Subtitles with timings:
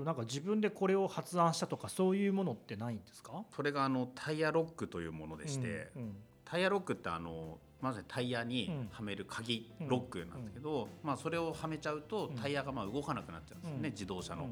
[0.00, 3.44] と、なんか自分でこれを発案したとかそういうものってないんですか？
[3.54, 9.88] それがあのタイヤロックというものでして、うんタイヤロックってあのまさにタイヤにはめる鍵、うん。
[9.88, 12.34] ロックなんですけど、まあ、それをはめちゃうとうん。
[12.34, 13.92] タイヤがまあ動かなくなっちゃうんですよね、うん。
[13.92, 14.50] 自動車の、うん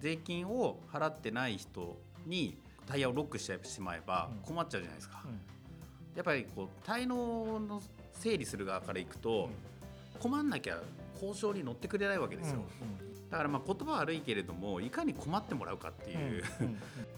[0.00, 4.42] 税金を払ってない人にタイヤをロックしてしまえばうん。
[4.42, 5.30] 困っちゃうじゃないですか、うん。
[6.16, 7.80] やっぱりこう滞納の
[8.12, 9.48] 整理する側からいくと、
[10.18, 10.80] 困んなきゃ
[11.20, 12.60] 交渉に乗ってくれないわけですよ、
[13.30, 16.44] だからまあ言葉悪いけれどもいかに困ってもらうかっていう、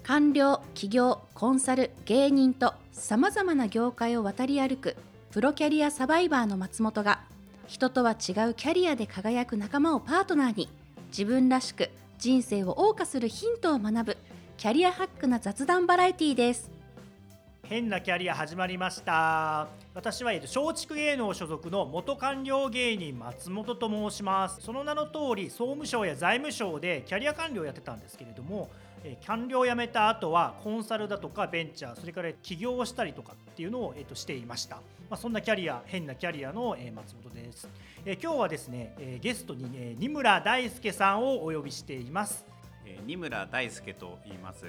[0.02, 4.96] 官僚企業コンサル芸人とさまざまな業界を渡り歩く
[5.30, 7.20] プロキャリアサバイバーの松本が
[7.66, 8.16] 人とは違う
[8.54, 10.68] キャリアで輝く仲間をパートナーに
[11.08, 14.16] 自分らしく人生を謳歌するヒントを学ぶ
[14.56, 16.77] キャリアハックな雑談バラエティーです。
[17.68, 19.68] 変なキャリア始まりました。
[19.94, 24.62] 私は松竹芸能所属の元官僚芸人松本と申します。
[24.62, 28.70] その名の通り総務省や財務省でキャリア官僚をやってたんですけれども
[29.04, 37.68] え官僚を辞めた後はコンサルだとかベンチャーそれから起業をしたりとかっていうのを、えっとしていました、まあ、そんなキャリア変なキャリアの、えー松本です、
[38.06, 42.46] え今日はですね、えーゲストに、えー二村大輔さんをお呼びしています。
[42.86, 44.64] えー二村大輔と言います、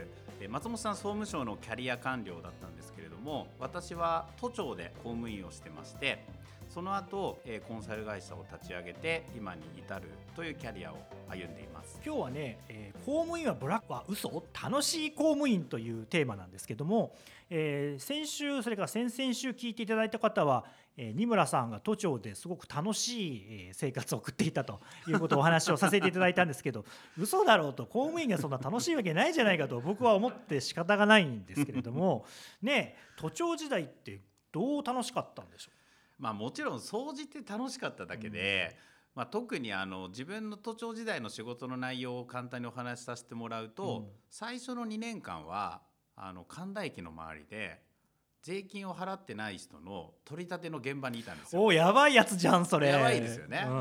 [0.48, 6.26] 松本さん総務省のキャリア官僚だったんですけれども私は都庁で公務員をしてまして
[6.70, 12.00] その後、えーコンサル会社を立ち上げて今に至るというキャリアを歩んでいます。
[12.06, 17.16] 今日はね、えー公務員はブラックは嘘楽しい公務員というテーマなんですけども、
[17.50, 20.64] えー先週それから先々週聞いていただいた方は、
[20.96, 26.86] えー二村さんが都庁ですごく楽しいえー生活を送っていたということをお話をさせていただいたんですけど
[27.18, 32.26] 嘘だろうと公務員がそんな楽しいわけないじゃないかと僕は思って仕方がないんですけれども
[32.62, 35.79] ね都庁時代ってどう楽しかったんでしょう？
[36.20, 38.78] まあもちろん掃除って楽しかっただけで、
[39.16, 44.08] まあ、特にあの自分の都庁時代の仕事の内容を簡単にお話しさせてもらうと、うん。
[44.30, 45.82] 最初の2年間は
[46.16, 47.82] あの神田駅の周りで
[48.42, 51.62] 税金を払ってない人の取り立ての現場にいたんですよ。
[51.62, 52.90] うおやばいやつじゃんそれ。
[52.90, 53.66] やばいですよね。
[53.68, 53.74] うん。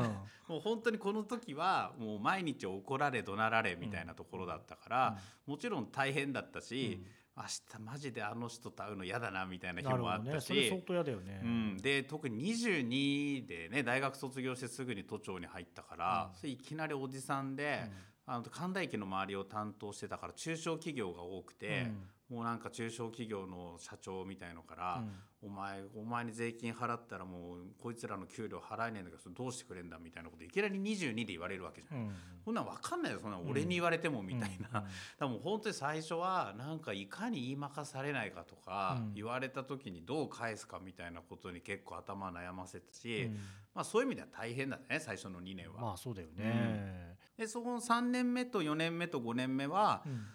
[0.49, 7.05] もう本当にこの時はもう毎日怒られ怒鳴られみたいなところだったから、もちろん大変だったし、
[7.39, 10.41] 明日マジであの人と会うの嫌だなみたいな日もあったし、ね。
[10.41, 16.37] それ相当嫌だよね、うん、で特に22でね大学卒業してすぐに都庁に入ったから、うん。
[16.37, 17.89] それいきなりおじさんで、
[18.25, 21.87] あの神田駅の周りを担当してたから中小企業が多くて、
[22.29, 25.03] もうなんか中小企業の社長みたいのから、
[25.41, 31.97] お前お前に税金払ったらもうこいつらの給料払えねえんだけどどうしてくれんだみたいなこといきなり22で言われるわけじゃん。
[31.97, 32.11] うん。
[32.45, 33.49] そんなん分かんないよそんなん。
[33.49, 34.85] 俺に言われてもみたいな、
[35.21, 35.29] うん。
[35.31, 39.13] もう本当に最初はなんかいかに言いまかされないかとか、うん。
[39.15, 43.33] 言われた時にどう返すかみたいなことに結構頭悩ませたし、うん。
[43.73, 45.81] まあ、そういう意味では大変だね最初の2年は。
[45.81, 50.27] まあそうだよね、でその3年目と4年目と5年目は、うん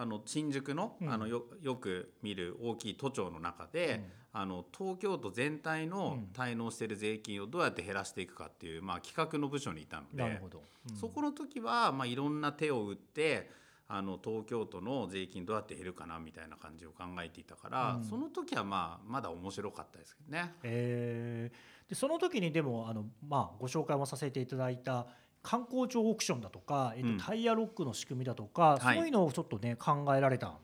[0.00, 1.12] あの新宿の,、うん。
[1.12, 6.28] あのよよく見る大きい都庁の中で、あの東京都全体のうん。
[6.32, 10.22] 滞納している税金をどうやって減らしていくかっていう、まあ、企画の部署にいたので。
[10.22, 10.96] なるほど、うん。
[10.96, 13.50] そこの時は、まあ、いろんな手を打って
[13.88, 18.04] あの東京都の税金どうやって減るかなみたいな感じを考えていたから、うん。
[18.04, 20.54] その時はまあまだ面白かったですけどね。
[20.62, 21.88] えー。
[21.88, 25.06] でその時にでもあの、まあ、ご紹介もさせていただいた
[25.42, 27.18] 観光庁オークションだとか、えっとうん。
[27.18, 28.96] タイヤロックの仕組みだとか、はい。
[28.96, 30.56] そういうのをちょっとね考えられたん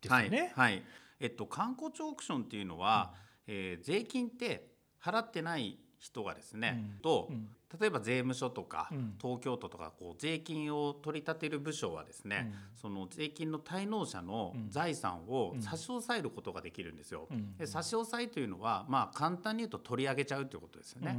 [0.00, 0.52] ですよね。
[0.54, 0.72] はい。
[0.74, 0.82] はい。
[1.20, 3.14] えっと、観光庁オークションっていうのは、
[3.46, 4.72] えー税金って
[5.02, 7.00] 払ってない人がですね、うん。
[7.00, 7.48] とうん。
[7.80, 9.14] 例えば税務署とか、うん。
[9.20, 14.70] 東京都とかこう税金を取り立てる部署はですね、その税金の滞納者のうん。
[14.70, 15.62] 財産をうん。
[15.62, 17.28] 差し押さえることができるんですよ。
[17.30, 17.56] うん。
[17.56, 21.16] で差し押さえというのは、まあ、簡単に言うと取り上げちゃうということですよね。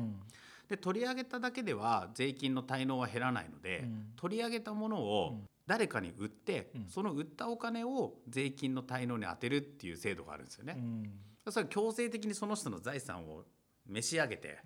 [0.73, 4.05] うんで取り上げただけでは税金の滞納は減らないので、うん。
[4.15, 6.85] 取り上げたものを誰かに売って、うん。
[6.89, 10.75] その売ったお金を税金の滞納に充てるっていう制度があるんですよね。
[10.77, 11.51] うん。
[11.51, 13.43] それは強制的にその人の財産を
[13.87, 14.57] 召し上げて、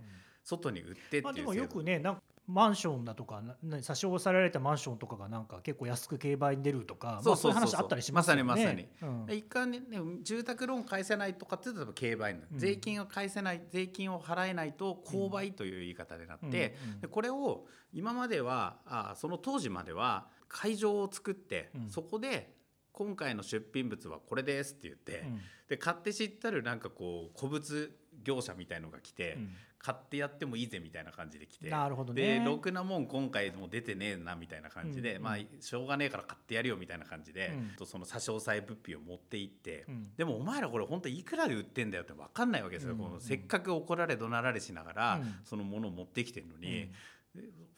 [0.43, 1.53] 外に売ってまあ、っていう制度。
[1.53, 3.43] でもよくねなんかマンションだとか
[3.81, 8.43] 差し押さえられたマンションとかがなんか結構安く競売に出るとかそうそういう話あったりしますよね。
[8.43, 8.87] まさにまさに。
[9.01, 9.25] うん。
[9.25, 12.57] で一回ねね住宅ローン返せないとかって言うと競売になる、うん。
[12.57, 21.89] 税金を返せない税金を払えないと購買という言い方になって、でこれを今まではあその当時までは会場を作って、うん。
[21.89, 22.55] そこで
[22.93, 25.41] 今回の出品物はこれですって言って、うん。
[25.67, 27.91] で買って知ったるなんかこう古物
[28.27, 29.49] 業者みたいのが来て、うん。
[29.79, 31.69] 買ってやってもいいぜみたいな感じで来て。
[31.69, 32.45] なるほどでね。
[32.45, 35.23] ろくなもん今回も出てねえなみたいな感じで、うん。
[35.23, 37.75] まあしょうがねえから買ってやるよみたいな感じで、うん。
[37.77, 40.15] とその差し押さえ物品を持って行って、うん。
[40.17, 42.97] でもお前らこれ本当いくらで売ってんだよって分かんないわけですよ、うん。
[42.97, 45.35] このせっかく怒られ怒鳴られしながら、うん。
[45.45, 46.91] そのものを持ってきてるのに、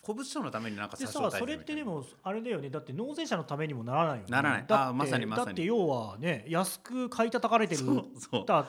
[0.01, 2.69] 古物商のためになんかで差し押さそれってでももあれだよね。
[2.69, 4.25] だって納税者のためにもならないよね。
[4.29, 4.59] ならない。
[4.59, 5.45] だってあまさにまさに。
[5.47, 8.45] だって要はね安く買い叩かれてるそうそう。
[8.45, 8.65] だっ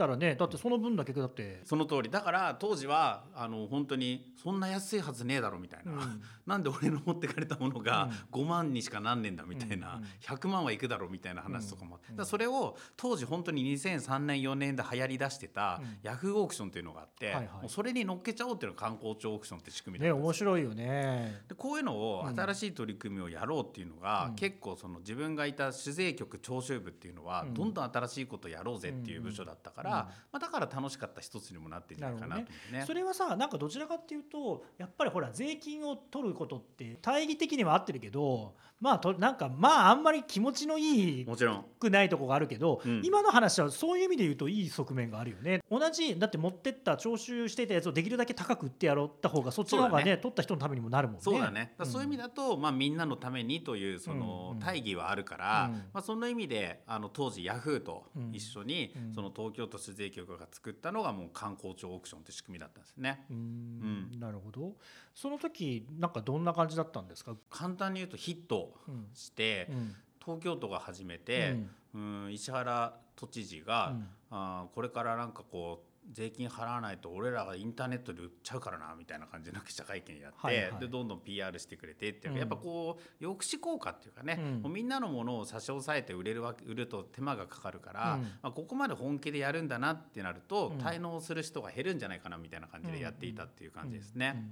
[0.00, 2.10] たらねだってその分だけだって、その通り。
[2.10, 6.22] だから当時はあの本当にそんな安いはずねえだろみたいな、うん。
[6.46, 8.42] なんで俺の持ってかれたものがうん。
[8.42, 10.08] 5万にしかなんねえんだみたいな、うんうん。
[10.20, 15.98] 100万はいくだろみたいな話とかもあって、うんだそれを当時本当に2003年4年で流行りだしてたうん。
[16.02, 17.46] ヤフーオークションっていうのがあって、はいはい。
[17.46, 21.42] もうそれに乗っけちゃおうっていうのが観光庁オークションって仕組みねだったんです面白いよね。
[21.48, 22.40] でこういうのをうん。
[22.40, 24.34] 新しい取り組みをやろうっていうのが、うん。
[24.36, 27.54] 結構その自分がいた主税局徴収部っていうのは、うん。
[27.54, 32.42] どんどん新しいことやろうぜっていう部署だったから、うんまあ、だから楽しかった一つにもなってるんじゃないかなと
[32.72, 32.84] ね。
[32.86, 41.64] それはさなんかどちらかっていうとやっぱりほら税金を取ることって大義的には合ってるけどまあとなんかまああんまり気持ちのいいもちろん。
[41.78, 43.02] くないとこがあるけど、うん。
[43.04, 45.60] 今の話はそういう意味で言うといい側面があるよね。
[45.70, 51.22] 同じだって持ってった徴収していたやつをできるだけ高く売ってやろうった方がそっちの方がねそうだ取った人のためにもなるもんね。
[51.22, 54.60] そうだね、そういう意味だだと、まあ、みんなのためにというそのうんうん。
[54.60, 55.78] 大義はあるから、うん。
[55.92, 59.14] まあ、その意味であの当時ヤフーと一緒に、うん。
[59.14, 63.24] その東京都主税局が作ったのがもう観光庁オークションって仕組みだったんですね。
[63.30, 64.20] うん。
[64.20, 64.74] なるほど。
[65.14, 69.96] その時なんかどんな感じだったんですか、簡単に言うとヒットうんして、うん。
[70.24, 71.56] 東京都が始めて、
[71.94, 74.08] うん、石原都知事が、うん。
[74.30, 80.80] あーこれからなんかこう税金払わないと俺らがインターネットで売っちゃうからなみたいな感じの記者会見やって、はいはい。
[80.80, 82.38] でどんどん PR してくれてっていう、うん。
[82.38, 84.72] やっぱこう抑止効果っていうかね、うん。
[84.72, 88.22] みんなのものを差し押さえて売れるわけ売ると手間がかかるから、うん。
[88.22, 90.78] まあ、ここまで本気でやるんだなってなると、うん。
[90.78, 94.50] 滞納する人が減るんじゃないかなみたいな感じでやっていたっていう感じですね。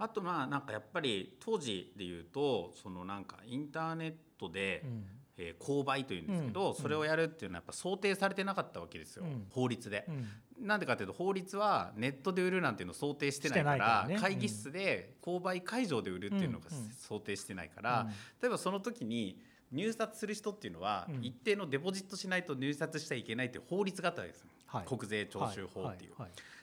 [0.00, 5.04] あとまあなんかやっぱり当時で言うとそのなんかインターネットで、うん。
[5.36, 6.74] えー購買というんですけど、うん。
[6.74, 9.46] それをやるっていうのはやっぱ想定されてなかったわけですよ、うん。
[9.48, 10.04] 法律で。
[10.06, 10.12] う。
[10.12, 10.66] ん。
[10.66, 16.66] なんでかというと法律はネットで売るなんていうのを想定してないから会議室で購買会場で売るっていうのが
[16.98, 18.06] 想定してないから、
[18.42, 19.40] 例えばその時に
[19.72, 21.24] 入札する人っていうのはうん。
[21.24, 24.86] 一定のデポジットしないと入札しちゃいけないっていう法律があったわけですよ、はい。
[24.86, 26.12] 国税徴収法っていう。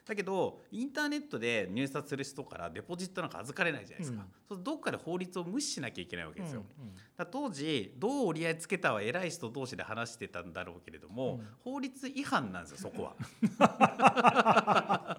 [0.08, 4.64] だけどインターネットで入札する人からデポジットなんか預かれないじゃないですか、うん。
[4.64, 6.64] どっかで法律を無視しなきゃいけないわけですよ。
[6.80, 6.96] うんうん。
[7.18, 11.48] だ当時どう折り合いつけたは偉い人同士で話してたんだろうけれども、うん。
[11.60, 13.16] 法律違反なんですよそこは。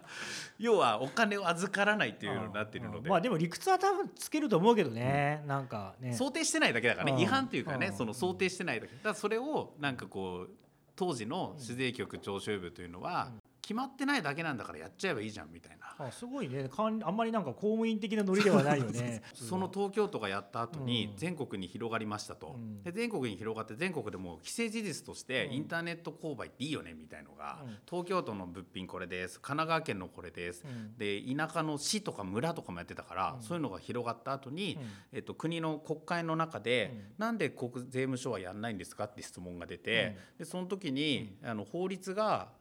[0.58, 6.14] 要はお金を預からないっていうようになってるので、まあでも理屈は多分つけると思うけどね、なんかね。
[6.14, 7.19] 想定してないだけだからうん。
[7.19, 7.93] ね違反っていうかねうん。
[7.94, 8.94] その想定してないだけ。
[8.94, 10.68] だからそれをなんかこう
[10.98, 13.30] 当時の主税局徴収部というのは
[13.69, 16.06] 決まってないだけなんだからやっちゃえばいいじゃんみたいな。
[16.06, 16.70] あすごいね。
[16.70, 19.20] かんあんまりなんか公務員的なノリではないよね。
[19.35, 21.17] その東京都がやった後にうん。
[21.19, 22.82] 全国に広がりましたと、うん。
[22.82, 25.53] で全国に広がって全国でもう既成事実としてうん。
[25.53, 27.76] インターネット購買っていいよねみたいのが、うん。
[27.85, 30.97] 東京都の物品これです神奈川県のこれです、うん。
[30.97, 33.43] で田舎の市とか村とかもやってたから、うん。
[33.43, 34.88] そういうのが広がった後に、うん。
[35.12, 37.15] えっと、国の国会の中で、うん。
[37.19, 42.56] なんで国税務署はやんないんですかって質問が出て、でその時に、あの法律が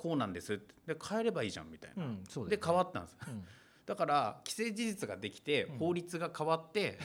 [0.00, 0.58] こうなんです。
[0.86, 2.58] で変えればいいじゃんみたいな、うんでよね。
[2.64, 3.16] 変わったんです。
[3.28, 3.44] うん。
[3.84, 5.78] だから既成事実ができてうん。
[5.78, 6.98] 法律が変わって、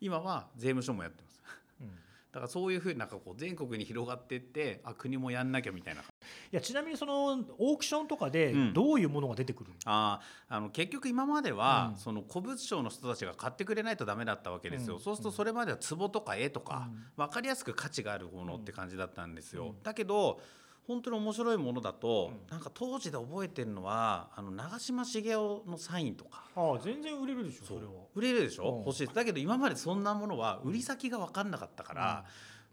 [0.00, 1.40] 今は税務署もやってます。
[1.80, 1.88] うん。
[2.32, 6.00] だからそういうふうになんかこう全国に広がっていってあ国もやんなきゃみたいな。
[6.00, 6.04] い
[6.50, 8.72] やちなみにそのオークションとかでうん。
[8.72, 11.98] どういうものが出てくるの、あーあの結局今までは、うん。
[11.98, 15.00] その古物商の人たちが買ってくれないとダメだったわけですよ、うん。
[15.00, 17.04] そうするとそれまでは壺とか絵とか、うん。
[17.16, 19.82] 分かりやすく価値があるものって感じだったんですよ、うん。
[19.82, 20.40] だけど
[20.86, 22.50] 本当に面白いものだと、うん。
[22.50, 25.36] なんか当時で覚えてるのはあの長嶋茂雄
[25.66, 26.44] のサインとか。
[26.56, 27.92] ああ全然売れるでしょそれは。
[28.14, 28.78] 売れるでしょ、うん。
[28.84, 32.24] 欲しいだけど今までそんなものは売り先が分かんなかったから、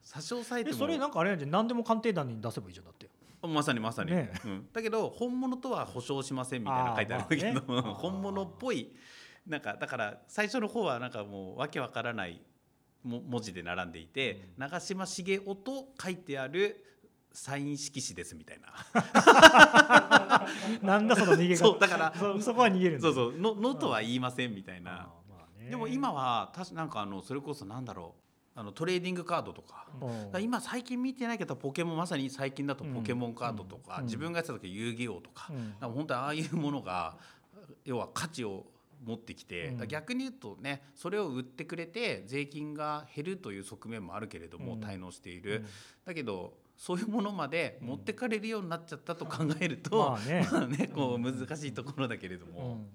[0.01, 0.75] 差し押さえても。
[0.75, 3.09] えそれなんかあれなんじゃん何でも鑑定団に出せばいいじゃんだって。
[3.41, 7.29] まさにまさに、ねうん、だけど本物とは保証しませんみたいなの書いてあるん。
[7.29, 8.93] だけど、まあね本物っぽい
[9.47, 12.41] なんかだから最初の方はなんかもうわけわからない
[13.03, 16.83] も文字で並んでいて、長嶋茂雄と書いてある
[17.31, 18.73] サイン色紙ですみたいな。
[20.81, 21.57] なんだその逃げ方。
[21.57, 25.09] そうだからそそこは逃げるそうそうののとは言いませんみたいな。
[25.69, 28.21] でも今はたしなんかあのそれこそなんだろう。
[28.55, 29.87] あのトレーディングカードとか。
[30.01, 30.09] うん。
[30.09, 34.03] だから今最近見てないけどポケモンまさに最近だとポケモンカードとか、うん。
[34.05, 35.91] 自分がやってた時遊戯王とか,、うん。
[35.91, 37.15] 本当にああいうものが
[37.85, 38.65] 要は価値を
[39.05, 44.79] 持ってきて、逆に言うとねそれを売ってくれて税金が減るという側面もあるけれども、うん。
[44.81, 45.65] 滞納している、うん。
[46.03, 50.47] だけどそういうものまで持ってかれるようになっちゃったと考えると、まあね。
[50.49, 52.69] まあねこう難しいところだけれどうんうも。
[52.75, 52.87] ん。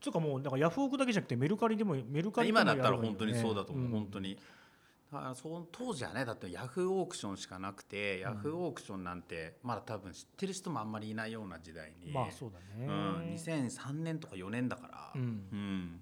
[0.00, 3.90] つうかもうなんかヤフオクだけじゃなくてメルカリでもメルカリでも今だったら本当にそうだと思う、ん。
[3.90, 4.38] 本当に。
[5.12, 12.86] だからその当時はねだってヤフーオークションしかなくて、ヤフーオークションなんてまだ多分知ってる人もあんまりいないような時代に、まあそうだね。
[12.86, 15.20] うん、2003年とか4年だから、うん。
[15.20, 15.24] う
[15.56, 16.00] ん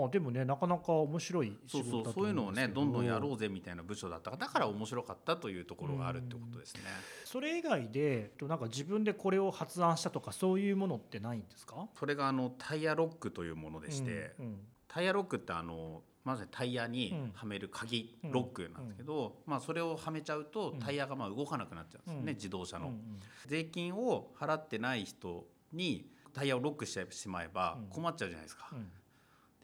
[0.00, 6.82] まあでもねなかなか面白いそうそうそういうのをねどんどんやろうぜみたいな部署だったからだから面白かったというところがあるってことですね。
[7.24, 11.88] それ以外でなんか自分でこれを発案したとかそういうものってないんですか？
[11.98, 14.56] それがあのタイヤロックというものでして、うんうん、
[14.88, 22.92] タイヤロックってあのまずタイヤにはめる鍵、うん、ロックなんですけど、まあ、それをはめちゃうとタイヤがまあ動かなくなっちゃうんですよね、自動車の。
[23.46, 28.70] 税金を払ってない人にタイヤをロックしてしまえば困っちゃうじゃないですか。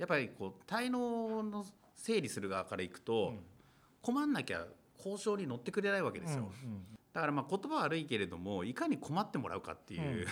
[0.02, 3.35] やっぱりこう滞納の整理する側からいくと、
[4.00, 4.66] 困んなきゃ
[4.99, 6.50] 交渉に乗ってくれないわけですよ。
[7.12, 10.26] だからまあ言葉悪いけれどもいかに困ってもらうかっていう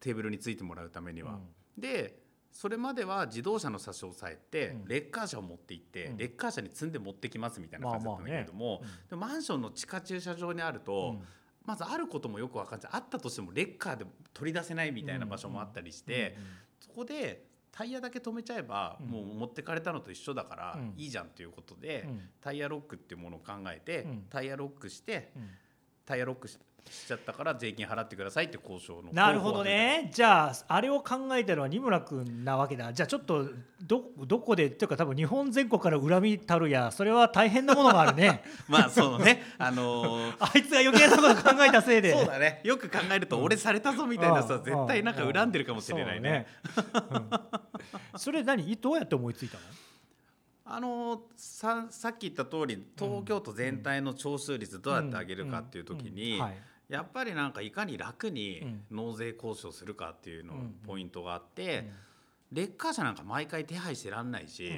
[0.00, 1.38] テーブルについてもらうためには。
[1.78, 2.18] で
[2.50, 11.20] それまでは自動車の差し押さえて、レッカー車を持って行って、レッカー車に積んで持ってきますみたいな感じだったんだけれども、でマンションの地下駐車場にあると、
[11.64, 12.90] まずあることもよく分かんない。
[12.92, 16.36] あったとしてもレッカーで取り出せないみたいな場所もあったりして、
[16.80, 17.44] そこで
[17.76, 22.08] タイヤだけ止めちゃえば、もう持ってかれたのと一緒だからいいじゃんということで、
[22.40, 25.32] タイヤロックっていうものを考えて、タイヤロックして、
[26.06, 26.48] タイヤロック
[26.90, 30.10] しちゃったから税金払ってくださいって交渉のなるほどね。
[30.12, 32.92] じゃああれを考えてるのは二村君なわけだ。
[32.92, 33.48] じゃあちょっと
[33.82, 38.42] どどこでっていうか多分日本全国から恨みたるやそれは大変なものがあるね。
[38.68, 39.42] まあそうね。
[39.58, 42.12] あのー、 あいつが余計なこと考えたせいで。
[42.12, 42.60] そうだね。
[42.64, 46.46] よく考えると俺されたぞみたいなさ、うん、絶対なんか恨んでるかもしれないね、ね。
[48.12, 48.76] うん、それ何？
[48.76, 49.62] どうやって思いついたの？
[50.66, 56.54] あのささっき言った通り東京都全体の徴収率どうやって上げるかっていう時に、はい
[56.88, 60.54] やっぱりなんかいかに楽に納税交渉するかっていうの
[60.86, 61.90] ポイントがあって、
[62.52, 64.70] レッカー車なんか毎回手配してらんないし、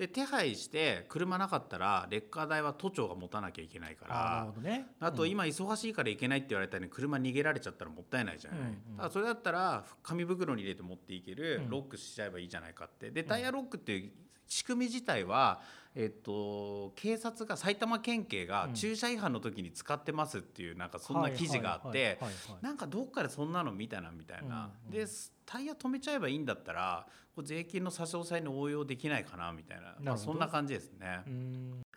[0.00, 4.48] で手配して車なかったらレッカー代は都庁が持たなきゃいけないから。
[4.56, 4.86] あ,、ね。
[4.98, 13.10] あと今忙しいから行けないって言われたように車逃げられちゃったらもったいないじゃない、だからそれだったら紙袋に入れて持っていけるロックしちゃえばいいじゃないかって。
[13.10, 14.10] でタイヤロックっていう
[14.46, 15.60] 仕組み自体は
[15.96, 22.18] えっと、警察が埼玉県警が駐車違反の時に使ってますっていうなんかそんな記事があって
[22.62, 25.04] なんかどっかでそんなの見たなみたいな、で
[25.50, 27.06] タイヤ止めちゃえばいいんだったら
[27.42, 31.20] 税金の差し押さえに応用できないかなみたいなまあ、そんな感じですね。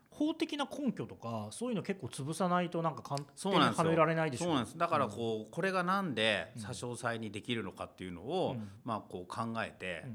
[0.09, 4.77] 法的な根拠とかそういうの結構潰さないとなんか簡単にはめられないでしょそうなんです。
[4.77, 8.55] だからこう、これがなんで差し押さえにできるのかっていうのを、
[8.85, 10.05] まあこう考えて、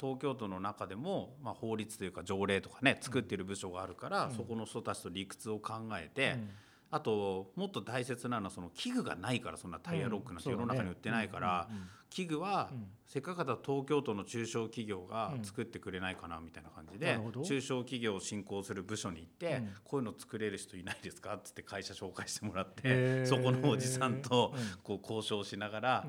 [0.00, 6.50] 東京都の中でも、まあ、法律というか条例とかね作ってる部署があるから、うん、そこの人たちと理屈を考えて、うん、
[6.92, 11.68] あともっと大切なのはその器具がないからそんなタイヤロックなんて世の中に売ってないから、
[12.10, 12.70] 器具は
[13.06, 26.06] せっかくだ東京都の中小企業が作ってくれないかなみたいな感じで、中小企業を振興する部署に行って、こういうの作れる人いないですかっつって会社紹介してもらってそこのおじさんとこう交渉しながら、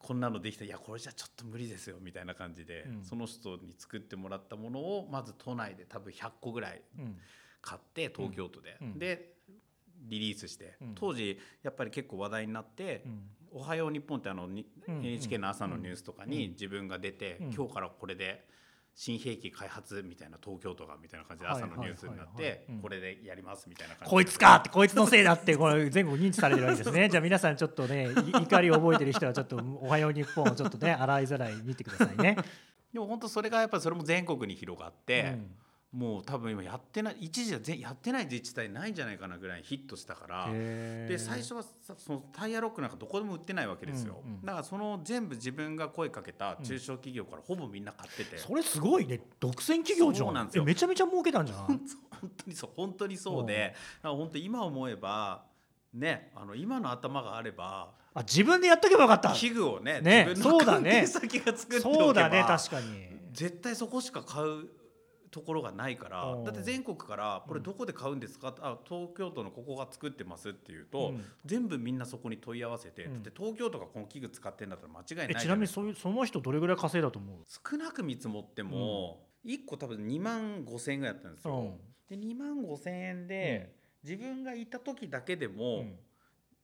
[0.00, 6.82] こんなのできたいやこれじゃちょっと無理ですよみたいな感じで、うん、その人に作ってもらったものをまず都内で多分100個ぐらい
[7.60, 9.34] 買って東京都で、うん、で
[10.10, 13.04] リリースして、当時やっぱり結構話題になって
[13.50, 14.48] 「おはよう日本」ってあの
[14.86, 18.50] NHK の朝のニュースとかに自分が出て、今日からこれで。
[18.94, 27.08] 新兵器開発みたいな東京都がみたいな感じで朝のニュースになってこれでやりますみたいな感じこいつかってこいつのせいだってこれ全国認知されてるわけですね。
[27.08, 32.36] じゃあ皆さんちょっとね怒りを覚えてる人はちょっと「おはよう日本」をちょっとね洗いざらい見てくださいね。
[32.92, 35.56] でも本当それがやっぱりそれも全国に広がって、うん
[35.92, 41.64] もう多分今やってない一時はやってない自治体ないんじゃないかなぐらいヒットしたからで最初は
[41.98, 49.20] そのタイヤロックなんかどこでも売ってないわけですよ、うんうん、だからその全部自分が声かけた中小企業からほぼみんな買ってて、うん、それすごいね。
[49.40, 50.26] 独占企業じゃん。
[50.26, 50.64] そうなんですよ。
[50.64, 51.58] めちゃめちゃ儲けたんじゃん。
[51.58, 51.80] 本
[52.36, 55.42] 当にそう本当にそうで、うん、本当今思えば
[55.92, 59.32] ねあの今の頭があればあ自分でやっとけばよかった。
[59.32, 63.10] 器具をねね自分の関係先が作っておけばそうだね確かに。
[63.32, 64.68] 絶対そこしか買う
[65.30, 77.38] ところがないからだって全国からこれどこで買うんですか、うん、あ東京都のここが作ってますっていうと、うん、全部みんなそこに問い合わせて、うん、だって東京都がこの器具使ってんだったら間違いないちなみにそその人どれぐらい稼いだと思う？
[77.46, 81.74] 少なく見積もっても、1個多分2万5千円ぐらいだったんですよ。
[82.08, 83.72] で2万5千円で、
[84.02, 85.84] 自分がいた時だけでも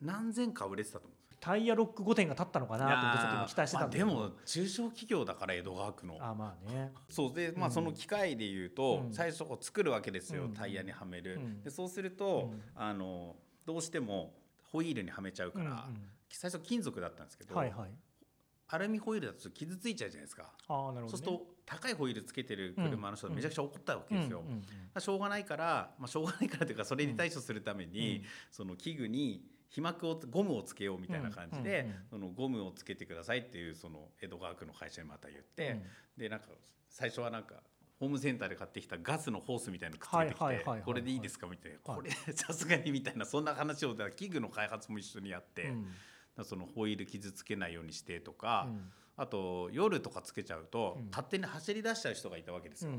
[0.01, 6.19] 何千か売れてたと思うタイヤロック5点が立ったのかなとちょっと期待してたんで、まあ、でも中小企業だから江戸川区の。
[6.21, 6.93] あまあね。
[7.09, 14.35] そうで、まあ、その機械でいうと、うん、最初こう作るわけですよ、うん、タイヤにはめる、うん、でそうすると、あのどうしても
[14.73, 15.88] ホイールにはめちゃうから、
[16.31, 17.90] 最初金属だったんですけど、はいはい、
[18.69, 20.52] アルミホイールだと傷ついちゃうじゃないですか。
[20.69, 24.43] あなるほど、ね、そうすると高いホイールつけてる車の人はめちゃくちゃ怒ったわけですよ。
[24.99, 35.83] しょうがないから、まあ、しょうがないからというかそれに対処するために、その器具に皮膜をゴムをつけようみたいな感じで、そのゴムをつけてくださいっていうその江戸川区の会社にまた言って、
[36.17, 36.47] でなんか
[36.89, 37.57] 最初はなんか
[37.99, 41.47] ホームセンターで買ってきたガスのホースみたいなのくっつけてきてこれでいいですか？
[41.47, 41.79] みたいな。
[41.95, 42.03] はい。
[42.03, 45.73] これさすがにみたいなそんな話をだから器具の開発も一緒にやって、
[46.45, 48.93] そのホイール傷つけないようにしてとか、うん。
[49.19, 51.07] あと夜とかつけちゃうと、うん。
[51.11, 52.93] 勝手に走り出しちゃう人がいたわけですよ。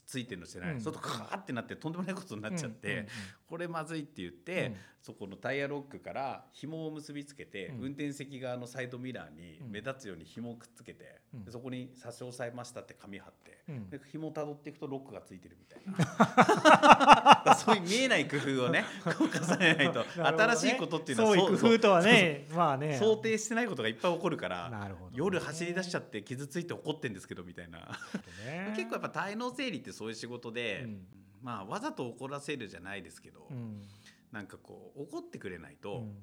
[0.00, 0.80] うんついてるのしてない、うん。
[0.80, 3.06] そうするとカーってなってとんでもないことになっちゃって、
[3.48, 4.76] これまずいって言って、うん。
[5.02, 7.80] そこのタイヤロックから紐を結びつけて、うん。
[7.80, 9.70] 運転席側のサイドミラーにうん。
[9.70, 13.90] 目立つように紐をくっつけて、そこに差し押さえましたって紙貼って、うん。
[13.90, 22.98] で紐をたどっていくとロックがついてるみたいな そういう見えない工夫をね 重ねないと、新しいことっていうのは創意そう工夫とはねまあね。
[22.98, 25.16] 想定してないことがいっぱい起こるからなるほどね。
[25.16, 27.78] 夜走り出しちゃって傷ついて怒ってんですけどみたいな。
[28.44, 28.74] ね。
[28.76, 31.06] 結構やっぱ滞納整理ってそういう仕事で、うん。
[31.42, 33.88] まあわざと怒らせるじゃないですけど、うん。
[34.32, 36.16] なんかこう怒ってくれないと、うん。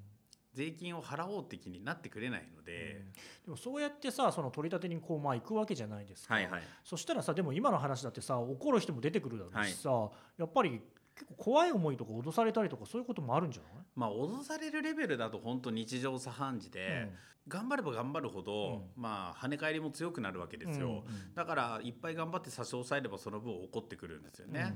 [0.53, 3.03] 税金を払おうって気になってくれないので、
[3.43, 6.61] でもそうやってさその取り立てにこうまあ行くわけじゃないですか、はいはい。
[6.83, 9.89] そしたらさでも今の話だってさ怒る人も出てくるだろうしさ、
[10.37, 10.79] やっぱり
[11.15, 13.83] 結構怖い思いとか脅されたりとかそういうこともあるんじゃない？
[13.95, 17.11] まあ脅されるレベルだと本当日常茶飯事で、
[17.47, 21.03] 頑張れば頑張るほど、まあ跳ね返りも強くなるわけですよ、うんうん
[21.35, 24.75] だからいっぱい頑張って差し押さえればその分怒ってくるんですよね。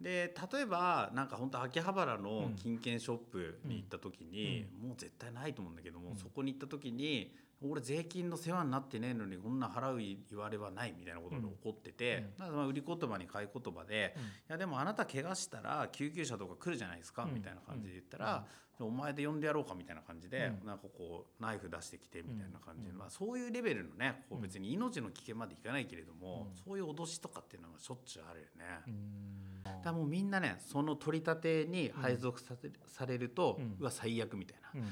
[0.00, 6.16] で例えばなんか本当秋葉原の金券ショップに行った時に、もう絶対ないと思うんだけども、うん。
[6.16, 12.46] そこに行った時に俺税金の世話になってねえのにこんな払う言われはないみたいなことで怒ってて、うん。
[12.46, 14.22] だまあ売り言葉に買い言葉で、うん。
[14.22, 17.34] いやでもあなた怪我したら救急車とか来るじゃないですか、うん。
[17.34, 18.46] みたいな感じで言ったら、
[18.78, 20.66] じゃあお前で呼んでやろうかみたいな感じで、うん。
[20.66, 22.98] なんかこうナイフ出してきてみたいな感じで、うん。
[22.98, 26.56] まあ、そういうレベルのねこううん別に命の危険までいかないけれども、うん。
[26.64, 28.64] そういう脅しとかっていうのはしょっちゅうあるよね。
[28.86, 29.82] うん。
[29.82, 33.76] だもうみんなねその取り立てに配属させ,、されると、うん。
[33.78, 34.88] うわ最悪みたいな、うん。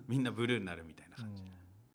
[0.08, 1.42] みんなブルーになるみたいな感じ、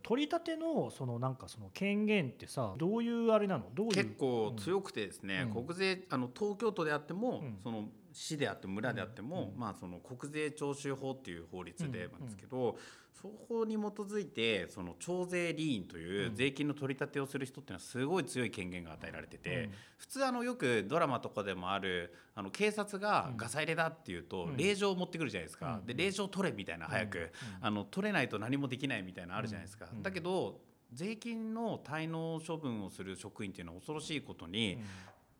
[0.03, 3.65] 取り立てのそのなんかその権限ってさどういうあれなの？
[3.73, 3.93] どういう？
[3.93, 5.65] 結構強くてですね、うん。
[5.65, 7.57] 国税あの東京都であっても、うん。
[7.63, 9.59] その市であっても村であっても、うん。
[9.59, 12.11] まあ、その国税徴収法っていう法律でうん。
[12.13, 12.77] なんですけど、
[13.13, 16.35] そこに基づいてその徴税理員といううん。
[16.35, 19.71] 税金の取り立てをする人っていうのはすごい強い権限が与えられてて、うん。
[19.97, 24.57] 普通あのよくドラマとかでもあるあの警察がガサ入れだっていうとうん。
[24.57, 25.85] 令状を持ってくるじゃないですか、うん。
[25.85, 30.03] で令状取れみたいな早く、あの取れないと何もできないみたいなのあるじゃないですか、うん。
[30.03, 30.59] だけど
[30.93, 34.77] 税金の滞納処分をする職員っていうのは恐ろしいことに、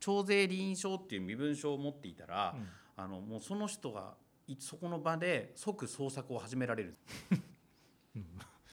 [0.01, 2.55] 徴税理員証っていう身分証を持っていたら、
[2.97, 4.15] あのもうその人が
[4.47, 6.97] いそこの場で即捜索を始められる。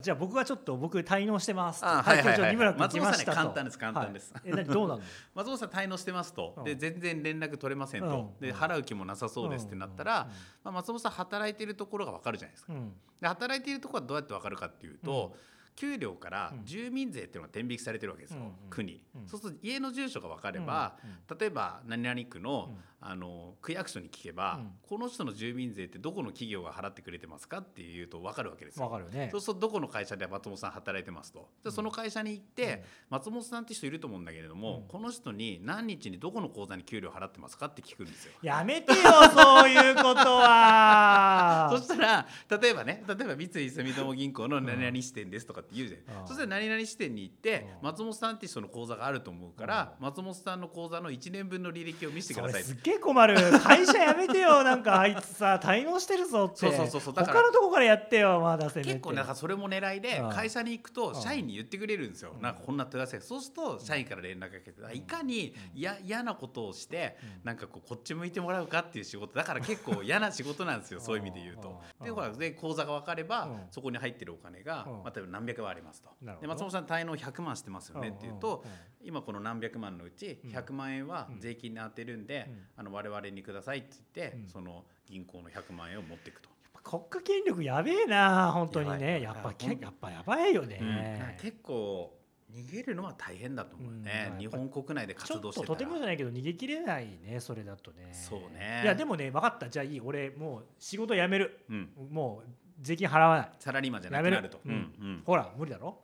[0.01, 4.33] じゃあ僕はちょっと僕滞納してますあはいはいはい松本さんね簡単です簡単です。
[4.33, 4.43] はい。
[4.47, 5.03] え何どうなの？
[5.35, 6.65] 松本さん滞納してますと、うん。
[6.65, 8.41] で全然連絡取れませんと、うん。
[8.41, 10.31] で払う気もなさそうですってなったら、
[10.63, 12.73] まあ、松本さん働いているところが分かるじゃないですか。
[12.73, 12.93] うん。
[13.21, 15.37] で働いているところはどうやって分かるかっていうと、
[15.79, 16.65] 給料からうん。
[16.65, 18.53] 住民税っていうのが天引きされてるわけですよ、うんうん。
[18.69, 19.29] 区に、うん。
[19.29, 20.97] そうすると家の住所が分かれば、
[21.39, 24.71] 例えば何々区の,、あの区役所に聞けば、うん。
[24.83, 28.87] この人の住民税ってどこの企業が払ってくれてますかっていうと分かるわけですよ。
[28.87, 29.29] わかるよね。
[29.31, 31.49] そうするとどこの会社で松本さん働いてますと。
[31.63, 34.89] でその会社に行って、松本さんって人いると思うんだけれども、うん。
[34.89, 38.33] この人に何日にどこの口座に給料払ってますかって聞くんですよ。
[38.43, 38.99] やめてよ
[39.33, 41.69] そういうことは。
[41.71, 42.27] そしたら
[42.61, 53.37] 例えばね例えば三井住友銀行の何々支店ですとかって言うじゃん、うんそしたら何々支店に行ってうん松本さんって人の口座があると思うから、松本さんの口座の1年分の履歴を見せてくださいすっげえ困る。
[53.61, 54.63] 会社辞めてよ。
[54.65, 56.59] なんかあいつさ滞納してるぞって。
[56.59, 57.15] そうそうそうそう。
[57.15, 60.31] だから他のとこからやってよまだせ結構なんかそれも狙いでうん。
[60.31, 61.15] 会社に行くとうん。
[61.15, 69.35] 社員に言ってくれるんですよ、なんかこんな問い合わせがそうすると社員から連絡が来ていかにや嫌なことをしてなんかこうこっち向いてもらうかっていう仕事。
[69.35, 71.01] だから結構嫌な仕事なんですよ。
[71.01, 71.81] そういう意味で言うと。
[72.01, 72.05] うん。
[72.05, 73.61] でほらで口座が分かればうん。
[73.71, 74.93] そこに入ってるお金がうん。
[75.05, 76.11] まあ例えば何百万ありますと。
[76.41, 80.51] で松本さん滞納100万してますよねっていうとうんうん今この何百万のうちうん。
[80.51, 82.63] 100万円は税金に当てるんでうん。
[82.77, 84.49] あの我々にくださいって言ってうん。
[84.49, 86.49] その銀行の100万円を持っていくと。
[86.83, 89.21] 国家権力やべえな本当にね。
[89.21, 90.69] やっぱいややっぱやばいようん。
[90.69, 92.15] ね、結構
[92.51, 94.39] 逃げるのは大変だと思うね、うん。
[94.39, 98.09] 日本国内で活動してととてもじゃないけど逃げ切れないねそれだとね。
[98.13, 98.81] そうね。
[98.85, 99.69] いやでもね分かった。
[99.69, 100.01] じゃあいい。
[100.01, 101.61] 俺もう仕事辞める。
[101.69, 103.51] うん、もう税金払わない。
[103.59, 105.23] サラリーマンじゃなくなると、うんうん。
[105.25, 105.99] ほら無理だろ。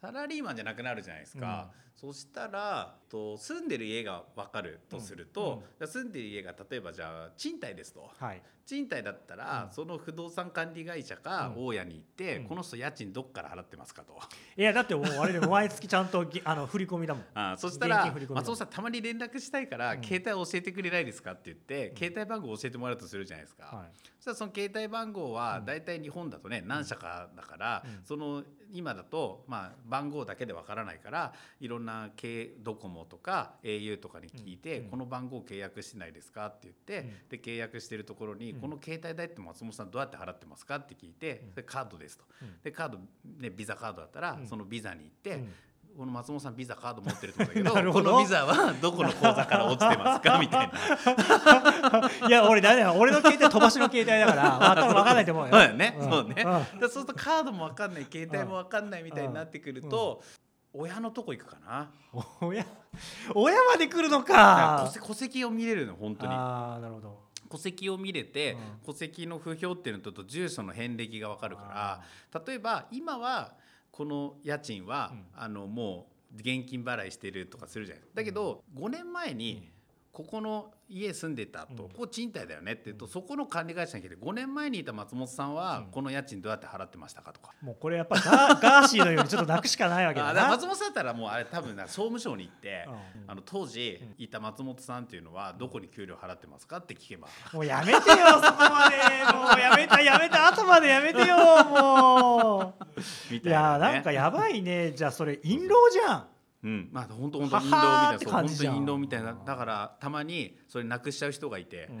[0.00, 8.42] サラリーマンじゃなくなるじゃないですか、そしたらと住んでる家が分かるとすると、住んでる家が例えばじゃあ賃貸ですと、はい。
[8.70, 12.44] 賃貸だったら、その不動産管理会社か大家に行って、うん。
[12.44, 14.16] この人家賃どっから払ってますかと。
[14.56, 17.24] いやだってもうあれで毎月ちゃんとぎ あの振り込みだもん。
[17.34, 18.68] あそしたら松本さん。
[18.68, 20.04] たまに連絡したいから、うん。
[20.04, 23.90] 携帯教えてくれないですかって言って、携帯番号教えてもらうとするじゃないですか、はい。
[24.18, 25.64] そしたらその携帯番号はうん。
[25.64, 28.04] 大体日本だとね何社かだから、うん。
[28.04, 31.79] その今だとまあ番号だけでわからないからいろんな
[32.16, 37.28] 系ドコモとか au とかに聞いて、うんこの番号契約してないですかって言って、うん。
[37.28, 38.60] で契約してるところに、うん。
[38.60, 42.24] この携帯代って松本さんどうやって払ってますかって聞いて、カードですと。
[42.42, 42.60] うん。
[42.62, 42.98] でカード、
[43.38, 44.46] ね、ビザカードだったら、うん。
[44.46, 45.52] そのビザに行って、うん。
[45.96, 52.28] この松本さんビザカード持ってるとだけど このビザはどこの口座から落ちてますかみたいな。
[52.28, 55.50] いや俺だね俺の携帯飛ばしの携帯だからわかんないと思うよ。
[55.52, 56.02] そうね、ん。
[56.02, 56.44] そうね。
[56.80, 60.22] そうするとカードも分かんない携帯も分かんないみたいになってくると、
[60.72, 61.90] 親のとこ行くかな。
[62.40, 62.66] 親
[63.34, 66.32] 親まで来るのだか戸籍を見れるの本当に。
[66.32, 67.18] ああなるほど。
[67.50, 68.58] 戸籍を見れて、うん。
[68.86, 72.00] 戸籍の不評っていうのとと住所の遍歴が分かるか
[72.32, 73.54] ら例えば今は
[73.90, 75.24] この家賃は、うん。
[75.34, 78.04] あのもう現金払いしてるとかするじゃない。
[78.14, 79.70] だけど5年前に
[80.12, 81.88] ここの家住んでたと、うん。
[81.90, 85.84] ここ賃貸だよねって言うと、そこの管理会社に来て5年前にいた松本さんはうん。
[85.86, 87.52] この家賃どうやって払ってましたかとか。
[87.62, 90.02] もうこれやっぱガーガーシーのようにちょっとなくしかな。
[90.02, 93.30] いわけだな松本さんだったらもうあれ多分な総務省に行って、うん。
[93.30, 98.10] あの当時いた松本さんっていうのはどこに給料払ってますかって聞けば、もうやめてよそこ
[98.58, 98.96] まで。
[99.32, 103.00] もうやめたやめた後までやめてよもう。
[103.30, 103.84] い みたいな、ね。
[103.84, 104.92] やなんかやばいね。
[104.92, 106.26] じゃあそれ印籠じゃん
[106.62, 109.34] うん、まあ本当本当印ははーって籠みたいなそう本当印籠みたいな。
[109.46, 112.00] だからたまにそれなくしちゃう人がいて、うん。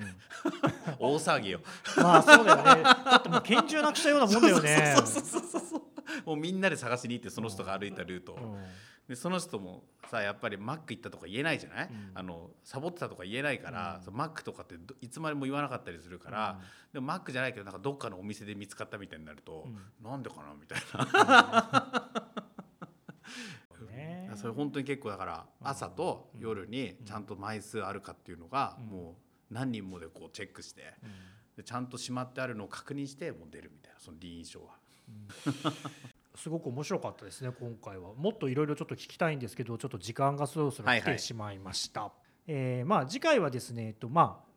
[1.00, 1.60] 大騒ぎよ。
[1.96, 2.82] まあそうだよね。
[2.82, 4.94] だってもう拳銃なくしたようなもんだよね。
[4.96, 5.82] そうそうそうそうそう。
[6.26, 8.64] もうみんなで探しに行ってその人が歩いたルートを、うん。
[9.08, 12.10] でその人もさやっぱりマック行ったとか言えないじゃない、うん。
[12.14, 16.60] あのサボってたとか言えないから、マックとかってどいつまでも言わなかったりするから、
[16.92, 19.66] でもマックじゃないけどなんかどっかのお店で見つかったみたいになると、
[20.02, 20.54] なんでかな？
[20.60, 20.78] みたい
[24.30, 28.86] ねなそれ本当に結構だから朝と夜にちゃんと枚数あるかっていうのがうん。
[28.86, 29.16] も
[29.50, 31.10] う何人もでこうチェックしてうん。
[31.56, 34.78] でちゃんとしまってあるのを確認してもう出るみたいなその臨床は。
[36.36, 38.14] すごく面白かったですね今回は。
[38.14, 42.12] もっといろいろちょっと聞きたいんですけどちょっと時間がそろそろ来はいはいてしまいました、
[42.46, 44.49] えーまあ次回はですねえっとまあ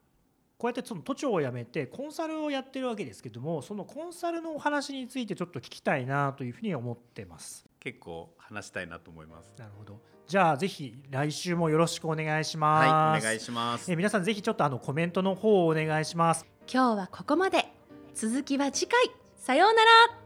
[0.57, 7.65] こうやってその都庁を辞めてコンサルをやってるわけですけどもそのコンサルのお話についてちょっと聞きたいなというふうに思ってます。
[7.79, 9.53] 結構話したいなと思います。
[9.57, 9.99] なるほど。
[10.25, 13.91] じゃあぜひ来週もよろしくお願いします、はい、お願いします。
[13.91, 13.97] えー。
[13.97, 16.45] 皆さんぜひちょっとあのコメントの方をお願いします。
[16.71, 17.65] 今日はここまで。
[18.13, 19.11] 続きは次回。
[19.35, 20.22] さようなら